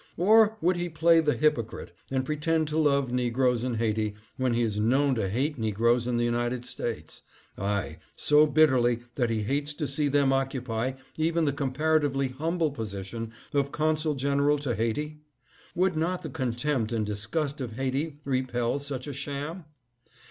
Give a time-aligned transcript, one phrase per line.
[0.17, 4.63] Or would he play the hypocrite and pretend to love negroes in Haiti when he
[4.63, 7.21] is known to hate negroes in the United States,—
[7.59, 13.31] aye, so bitterly that he hates to see them occupy even the comparatively humble position
[13.53, 15.19] of Consul General to Haiti?
[15.75, 19.65] Would not the contempt and disgust of Haiti repel such a sham?